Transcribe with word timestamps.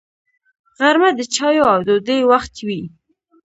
غرمه 0.77 1.09
د 1.17 1.19
چایو 1.35 1.65
او 1.73 1.79
ډوډۍ 1.87 2.19
وخت 2.31 2.53
وي 2.67 2.81